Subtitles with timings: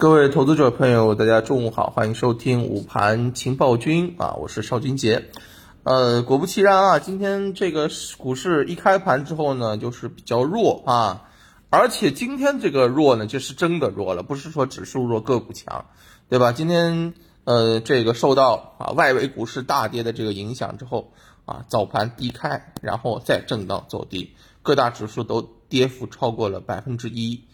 [0.00, 5.26] 各位投资者朋友，大家中午好，欢迎收听午盘情报君啊，我是邵军杰。
[5.82, 11.28] 呃，果不其然啊，今天这个股市一开盘之后呢，就是比较弱啊，
[11.68, 15.84] 而且今天这个弱呢，就是真的弱了，不是说指数弱个股强，
[16.30, 16.52] 对吧？
[16.52, 17.12] 今天
[17.44, 21.12] 呃，这个受到啊外围股市大跌的这个影响之后
[21.44, 27.44] 啊，早盘低开，然后再震荡走低，各大指数都跌幅超过了百分之一，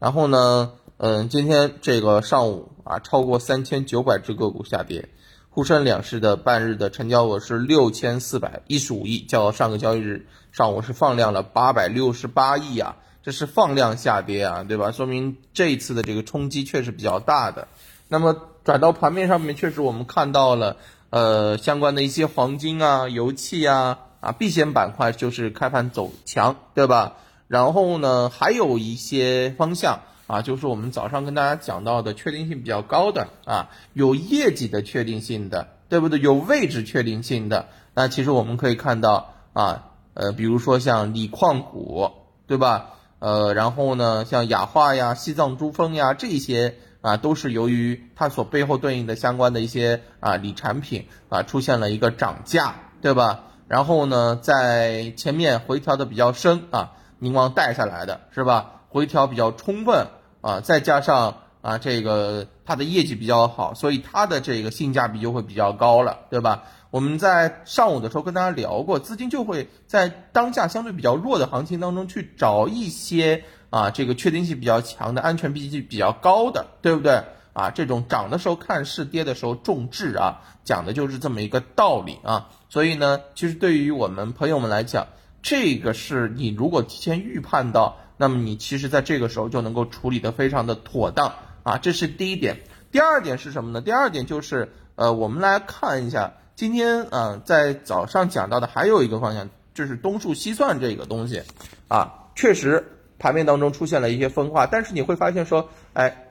[0.00, 0.72] 然后呢？
[0.98, 5.08] 嗯，今天这个上午啊，超过三千九百只个股下跌，
[5.50, 14.92] 沪深两市的半日的成交额是六千四百一十五亿，较上个交易日上午是放量了八百六十八亿啊，这是放量下跌啊，对吧？
[14.92, 17.66] 说明这一次的这个冲击确实比较大的。
[18.06, 20.76] 那么转到盘面上面，确实我们看到了，
[21.10, 27.16] 呃，相关的一些黄金啊、油气啊啊避险板块就是开盘走强，对吧？
[27.48, 30.00] 然后呢，还有一些方向。
[30.32, 36.18] 啊，就是我们早上跟大家讲到的，确定性比较高的啊，有业绩的确定性的，对不对？
[36.20, 42.10] 有位置确定性的，那其实我们可以看到啊，呃，比如说像锂矿股，
[42.46, 42.92] 对吧？
[43.18, 53.40] 呃，然后呢，像雅化呀、西藏珠峰呀这些啊，都是由于它所背后对应的相关的一些啊锂产品啊出现了一个涨价，对吧？
[53.68, 58.80] 然后呢，在前面回调的比较深啊，宁王带下来的是吧？
[58.88, 60.06] 回调比较充分。
[60.42, 66.64] 啊，再加上啊，这个它的业绩比较好，所以它的这个性价比就会比较高了，对吧？
[66.90, 77.22] 我们在上午的时候跟大家聊过，资金就会在当下相对比较弱的行情当中去找一些啊，这个确定性比较强的、安全边际比较高的，对不对？
[77.52, 82.48] 啊，这种涨的时候看势，跌的时候重质啊，讲的就是这么一个道理啊。
[82.68, 85.06] 所以呢，其实对于我们朋友们来讲，
[85.40, 87.98] 这个是你如果提前预判到。
[88.22, 91.32] 那么你其实在这个时候就能够处理的非常的妥当
[91.64, 92.60] 啊，这是第一点。
[92.92, 93.80] 第二点是什么呢？
[93.80, 101.42] 第二点就是呃，我们来看一下今天啊，在早上讲到的还有一个方向，就是东数西算这个东西
[101.88, 106.28] 啊，确实盘面当中出现了一些分化，但是你会发现说，哎，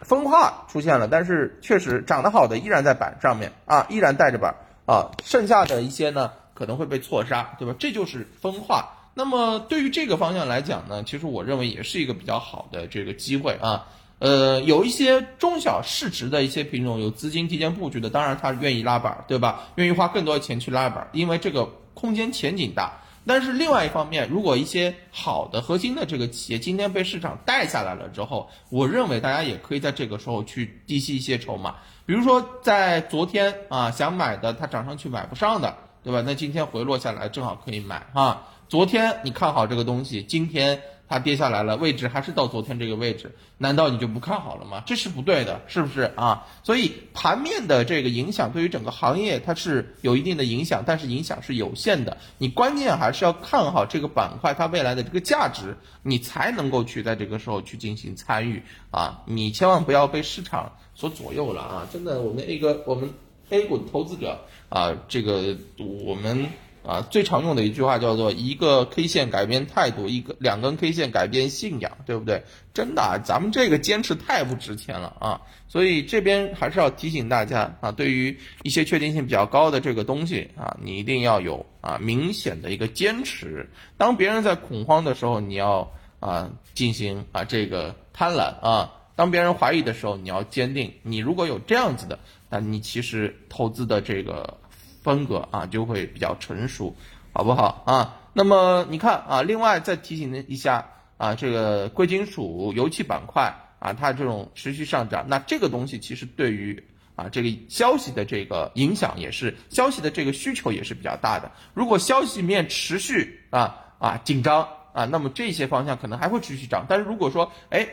[0.00, 4.54] 分化出现了，但是确实涨得好的依然在板上面啊，依然带着板
[4.86, 7.74] 啊，剩下的一些呢可能会被错杀，对吧？
[7.78, 8.96] 这就是分化。
[9.14, 13.86] 那么对于这个方向来讲呢，其实我认为也是一个比较好的这个机会啊。
[14.18, 19.68] 呃，有一些中小市值的一些品种有资金提前布局的，当然他愿意拉板，对吧？
[19.76, 23.00] 愿意花更多的钱去拉板，因为这个空间前景大。
[23.26, 31.76] 但是另外一方面，如果一些好的核心的这个企业今天被市场带下来了之后，我认为大家也可以在这个时候去低吸一些筹码。
[32.04, 36.22] 比如说在昨天啊想买的，它涨上去买不上的，对吧？
[36.26, 38.42] 那今天回落下来正好可以买哈。
[38.70, 44.84] 昨天你看好这个东西，今天它跌下来了，位置还是到昨天这个位置，难道你就不看好了吗？
[44.86, 46.46] 这是不对的，是不是啊？
[46.62, 52.18] 所以盘面的这个影响对于整个行业它是有一定的影响，但是影响是有限的。
[52.38, 59.24] 你关键还是要看好这个板块它未来的这个价值，你才能够去在这个时候去进行参与啊！
[59.26, 61.88] 你千万不要被市场所左右了啊！
[61.92, 63.12] 真的，我们 A 个我们
[63.48, 64.38] A 股投资者
[64.68, 66.46] 啊，这个我们。
[66.82, 72.42] 啊，最常用的一句话叫做一个 K 线改变态度，一个两根 K 线改变信仰，对不对？
[72.72, 75.42] 真的，咱们这个坚持太不值钱了啊！
[75.68, 83.68] 所以这边还是要提醒大家啊，对于一些确定性比较高的这个东西啊，你一定要有啊明显的一个坚持。
[83.98, 90.94] 当别人在恐慌的时候，你要啊进行啊这个贪婪啊；当别人怀疑的时候，你要坚定。
[91.02, 94.56] 你如果有这样子的，那你其实投资的这个。
[95.02, 96.94] 风格啊就会比较成熟，
[97.32, 98.16] 好不好啊？
[98.32, 106.84] 那么你看啊，另外再提醒一下啊，这个贵金属、油气板块啊，它这种持续上涨，那这个东西其实对于
[107.16, 111.50] 啊这个消息的这个影响也是，消息的这个需求也是比较大的。
[111.74, 116.86] 如果消息面持续啊啊紧张啊，那么这些方向可能还会持续涨。
[116.88, 117.88] 但是如果说哎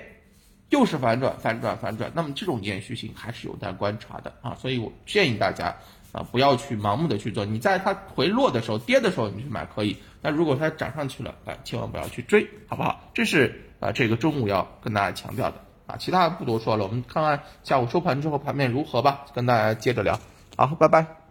[0.70, 4.56] 又是反转、反转、反转，那么这种延续性还是有待观察的啊。
[4.62, 5.76] 所以我建议大家。
[6.18, 7.46] 啊，不要去盲目的去做。
[7.46, 9.98] 你在它回落的时候、跌的时候，你去买可以。
[10.22, 13.12] 那如果它涨上去了，哎，千万不要去追，好不好？
[13.14, 15.96] 这是啊，这个中午要跟大家强调的啊。
[15.98, 20.20] 其他的不多说了，我们看看下午收盘之后盘面如何吧，跟大家接着聊。
[20.56, 21.27] 好，拜拜。